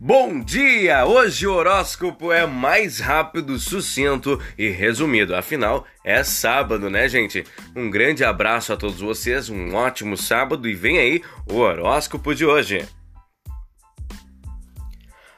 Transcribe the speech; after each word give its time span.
Bom 0.00 0.38
dia! 0.38 1.04
Hoje 1.04 1.44
o 1.44 1.52
horóscopo 1.52 2.30
é 2.30 2.46
mais 2.46 3.00
rápido, 3.00 3.58
sucinto 3.58 4.40
e 4.56 4.68
resumido. 4.68 5.34
Afinal, 5.34 5.84
é 6.04 6.22
sábado, 6.22 6.88
né, 6.88 7.08
gente? 7.08 7.44
Um 7.74 7.90
grande 7.90 8.22
abraço 8.22 8.72
a 8.72 8.76
todos 8.76 9.00
vocês, 9.00 9.50
um 9.50 9.74
ótimo 9.74 10.16
sábado 10.16 10.68
e 10.68 10.74
vem 10.76 11.00
aí 11.00 11.22
o 11.50 11.56
horóscopo 11.56 12.32
de 12.32 12.46
hoje. 12.46 12.86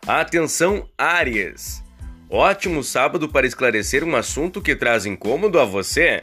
Atenção, 0.07 0.87
Áries! 0.98 1.83
Ótimo 2.29 2.84
sábado 2.84 3.30
para 3.30 3.47
esclarecer 3.47 4.05
um 4.05 4.15
assunto 4.15 4.61
que 4.61 4.77
traz 4.77 5.06
incômodo 5.06 5.59
a 5.59 5.65
você. 5.65 6.23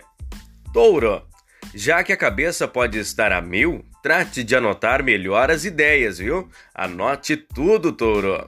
Touro! 0.71 1.26
Já 1.79 2.03
que 2.03 2.11
a 2.11 2.17
cabeça 2.17 2.67
pode 2.67 2.97
estar 2.97 3.31
a 3.31 3.39
mil, 3.39 3.85
trate 4.01 4.43
de 4.43 4.55
anotar 4.55 5.03
melhor 5.03 5.51
as 5.51 5.63
ideias, 5.63 6.17
viu? 6.17 6.49
Anote 6.73 7.37
tudo, 7.37 7.91
touro. 7.91 8.47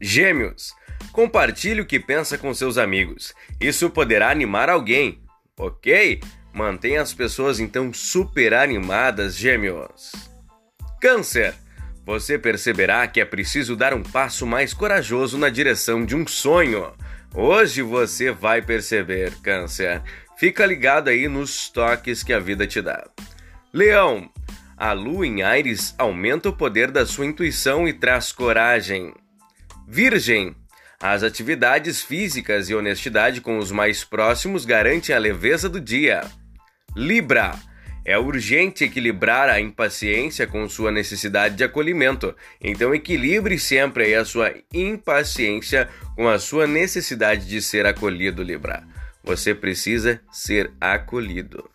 Gêmeos. 0.00 0.74
Compartilhe 1.12 1.80
o 1.80 1.86
que 1.86 2.00
pensa 2.00 2.36
com 2.36 2.52
seus 2.52 2.76
amigos. 2.76 3.32
Isso 3.60 3.88
poderá 3.88 4.30
animar 4.32 4.68
alguém, 4.68 5.22
ok? 5.56 6.20
Mantenha 6.52 7.00
as 7.00 7.14
pessoas 7.14 7.60
então 7.60 7.92
super 7.92 8.52
animadas, 8.52 9.36
gêmeos. 9.36 10.10
Câncer. 11.00 11.54
Você 12.04 12.36
perceberá 12.36 13.06
que 13.06 13.20
é 13.20 13.24
preciso 13.24 13.76
dar 13.76 13.94
um 13.94 14.02
passo 14.02 14.44
mais 14.44 14.74
corajoso 14.74 15.38
na 15.38 15.48
direção 15.48 16.04
de 16.04 16.16
um 16.16 16.26
sonho. 16.26 16.92
Hoje 17.34 17.80
você 17.80 18.30
vai 18.30 18.60
perceber, 18.60 19.32
Câncer. 19.42 20.02
Fica 20.36 20.66
ligado 20.66 21.08
aí 21.08 21.28
nos 21.28 21.70
toques 21.70 22.22
que 22.22 22.32
a 22.32 22.38
vida 22.38 22.66
te 22.66 22.82
dá. 22.82 23.08
Leão, 23.72 24.30
a 24.76 24.92
lua 24.92 25.26
em 25.26 25.42
Ares 25.42 25.94
aumenta 25.96 26.50
o 26.50 26.52
poder 26.52 26.90
da 26.90 27.06
sua 27.06 27.24
intuição 27.24 27.88
e 27.88 27.92
traz 27.92 28.32
coragem. 28.32 29.14
Virgem, 29.88 30.54
as 31.00 31.22
atividades 31.22 32.02
físicas 32.02 32.68
e 32.68 32.74
honestidade 32.74 33.40
com 33.40 33.56
os 33.56 33.72
mais 33.72 34.04
próximos 34.04 34.66
garantem 34.66 35.14
a 35.14 35.18
leveza 35.18 35.68
do 35.68 35.80
dia. 35.80 36.22
Libra, 36.94 37.54
é 38.04 38.18
urgente 38.18 38.84
equilibrar 38.84 39.48
a 39.48 39.60
impaciência 39.60 40.46
com 40.46 40.68
sua 40.68 40.90
necessidade 40.90 41.56
de 41.56 41.64
acolhimento, 41.64 42.34
então 42.60 42.94
equilibre 42.94 43.58
sempre 43.58 44.14
a 44.14 44.24
sua 44.24 44.52
impaciência 44.72 45.88
com 46.16 46.28
a 46.28 46.38
sua 46.38 46.66
necessidade 46.66 47.46
de 47.46 47.62
ser 47.62 47.86
acolhido, 47.86 48.42
Libra. 48.42 48.82
Você 49.22 49.54
precisa 49.54 50.20
ser 50.32 50.72
acolhido. 50.80 51.70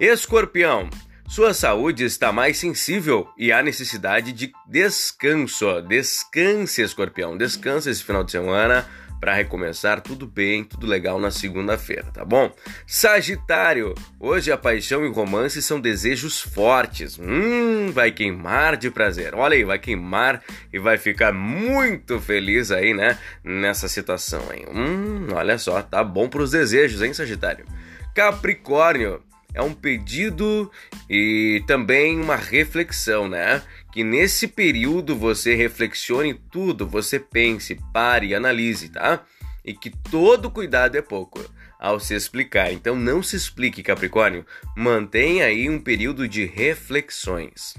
Escorpião, 0.00 0.88
sua 1.28 1.52
saúde 1.52 2.04
está 2.04 2.32
mais 2.32 2.56
sensível 2.56 3.28
e 3.36 3.52
há 3.52 3.62
necessidade 3.62 4.32
de 4.32 4.52
descanso. 4.68 5.82
Descanse, 5.82 6.82
escorpião. 6.82 7.36
Descanse 7.36 7.90
esse 7.90 8.04
final 8.04 8.22
de 8.22 8.30
semana 8.30 8.86
para 9.20 9.34
recomeçar 9.34 10.00
tudo 10.00 10.26
bem, 10.26 10.64
tudo 10.64 10.86
legal 10.86 11.18
na 11.18 11.30
segunda-feira, 11.30 12.04
tá 12.12 12.24
bom? 12.24 12.52
Sagitário, 12.86 13.94
hoje 14.20 14.52
a 14.52 14.56
paixão 14.56 15.04
e 15.04 15.08
o 15.08 15.12
romance 15.12 15.62
são 15.62 15.80
desejos 15.80 16.40
fortes. 16.40 17.18
Hum, 17.18 17.90
vai 17.92 18.10
queimar 18.10 18.76
de 18.76 18.90
prazer. 18.90 19.34
Olha 19.34 19.56
aí, 19.56 19.64
vai 19.64 19.78
queimar 19.78 20.42
e 20.72 20.78
vai 20.78 20.98
ficar 20.98 21.32
muito 21.32 22.20
feliz 22.20 22.70
aí, 22.70 22.94
né? 22.94 23.18
Nessa 23.42 23.88
situação, 23.88 24.42
hein? 24.52 24.66
Hum, 24.72 25.28
olha 25.32 25.58
só, 25.58 25.82
tá 25.82 26.04
bom 26.04 26.28
pros 26.28 26.50
desejos, 26.50 27.02
hein, 27.02 27.14
Sagitário? 27.14 27.66
Capricórnio, 28.14 29.22
é 29.56 29.62
um 29.62 29.72
pedido 29.72 30.70
e 31.08 31.64
também 31.66 32.20
uma 32.20 32.36
reflexão, 32.36 33.26
né? 33.26 33.62
Que 33.96 34.04
nesse 34.04 34.46
período 34.46 35.16
você 35.16 35.54
reflexione 35.54 36.34
tudo, 36.34 36.86
você 36.86 37.18
pense, 37.18 37.80
pare, 37.94 38.34
analise, 38.34 38.90
tá? 38.90 39.24
E 39.64 39.72
que 39.72 39.88
todo 39.88 40.50
cuidado 40.50 40.96
é 40.96 41.00
pouco 41.00 41.42
ao 41.80 41.98
se 41.98 42.12
explicar. 42.12 42.70
Então 42.70 42.94
não 42.94 43.22
se 43.22 43.36
explique, 43.36 43.82
Capricórnio. 43.82 44.44
Mantenha 44.76 45.46
aí 45.46 45.70
um 45.70 45.80
período 45.80 46.28
de 46.28 46.44
reflexões. 46.44 47.72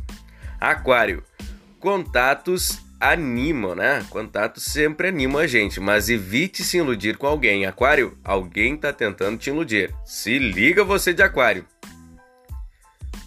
Aquário, 0.60 1.24
contatos 1.80 2.80
animam, 3.00 3.76
né? 3.76 4.04
Contatos 4.10 4.64
sempre 4.64 5.10
animam 5.10 5.44
a 5.44 5.46
gente, 5.46 5.80
mas 5.80 6.10
evite 6.10 6.64
se 6.64 6.78
iludir 6.78 7.16
com 7.16 7.28
alguém. 7.28 7.68
Aquário, 7.68 8.18
alguém 8.24 8.76
tá 8.76 8.92
tentando 8.92 9.38
te 9.38 9.52
iludir. 9.52 9.94
Se 10.04 10.40
liga 10.40 10.84
você 10.84 11.14
de 11.14 11.22
Aquário. 11.22 11.64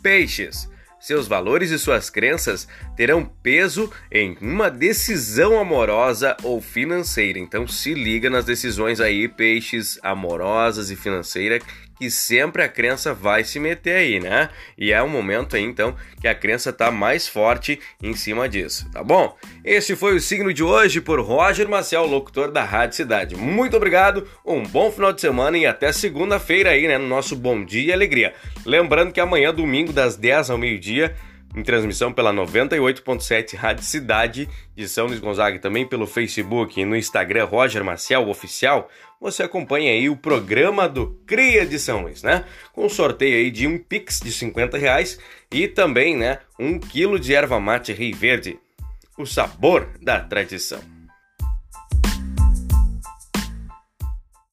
Peixes. 0.02 0.68
Seus 1.00 1.26
valores 1.26 1.70
e 1.70 1.78
suas 1.78 2.10
crenças 2.10 2.68
terão 2.94 3.24
peso 3.24 3.90
em 4.12 4.36
uma 4.40 4.70
decisão 4.70 5.58
amorosa 5.58 6.36
ou 6.42 6.60
financeira. 6.60 7.38
Então 7.38 7.66
se 7.66 7.94
liga 7.94 8.28
nas 8.28 8.44
decisões 8.44 9.00
aí, 9.00 9.26
peixes 9.26 9.98
amorosas 10.02 10.90
e 10.90 10.96
financeiras, 10.96 11.62
que 12.00 12.10
sempre 12.10 12.62
a 12.62 12.68
crença 12.68 13.12
vai 13.12 13.44
se 13.44 13.60
meter 13.60 13.96
aí, 13.96 14.18
né? 14.18 14.48
E 14.78 14.90
é 14.90 15.02
um 15.02 15.08
momento 15.08 15.54
aí 15.54 15.62
então 15.62 15.94
que 16.18 16.26
a 16.26 16.34
crença 16.34 16.72
tá 16.72 16.90
mais 16.90 17.28
forte 17.28 17.78
em 18.02 18.16
cima 18.16 18.48
disso, 18.48 18.88
tá 18.90 19.04
bom? 19.04 19.36
Esse 19.62 19.94
foi 19.94 20.16
o 20.16 20.20
signo 20.20 20.50
de 20.54 20.62
hoje 20.62 20.98
por 20.98 21.20
Roger 21.20 21.68
Marcel, 21.68 22.06
locutor 22.06 22.50
da 22.50 22.64
Rádio 22.64 22.96
Cidade. 22.96 23.36
Muito 23.36 23.76
obrigado, 23.76 24.26
um 24.46 24.62
bom 24.62 24.90
final 24.90 25.12
de 25.12 25.20
semana 25.20 25.58
e 25.58 25.66
até 25.66 25.92
segunda-feira 25.92 26.70
aí, 26.70 26.88
né, 26.88 26.96
no 26.96 27.06
nosso 27.06 27.36
Bom 27.36 27.62
Dia 27.62 27.90
e 27.90 27.92
Alegria. 27.92 28.32
Lembrando 28.64 29.12
que 29.12 29.20
amanhã, 29.20 29.52
domingo, 29.52 29.92
das 29.92 30.16
10 30.16 30.48
ao 30.48 30.56
meio-dia, 30.56 31.14
em 31.54 31.62
transmissão 31.62 32.12
pela 32.12 32.32
98.7 32.32 33.56
Rádio 33.56 33.84
Cidade 33.84 34.48
de 34.74 34.88
São 34.88 35.06
Luís 35.06 35.20
Gonzaga 35.20 35.56
e 35.56 35.60
também 35.60 35.86
pelo 35.86 36.06
Facebook 36.06 36.80
e 36.80 36.84
no 36.84 36.96
Instagram 36.96 37.44
Roger 37.44 37.84
Marcel 37.84 38.28
Oficial, 38.28 38.88
você 39.20 39.42
acompanha 39.42 39.92
aí 39.92 40.08
o 40.08 40.16
programa 40.16 40.88
do 40.88 41.08
Cria 41.26 41.66
de 41.66 41.78
São 41.78 42.02
Luís, 42.02 42.22
né? 42.22 42.44
Com 42.72 42.88
sorteio 42.88 43.36
aí 43.36 43.50
de 43.50 43.66
um 43.66 43.78
Pix 43.78 44.20
de 44.20 44.32
50 44.32 44.78
reais 44.78 45.18
e 45.50 45.66
também, 45.66 46.16
né, 46.16 46.38
um 46.58 46.78
quilo 46.78 47.18
de 47.18 47.34
erva 47.34 47.58
mate 47.58 47.92
Rei 47.92 48.12
Verde. 48.12 48.58
O 49.18 49.26
sabor 49.26 49.88
da 50.00 50.20
tradição. 50.20 50.99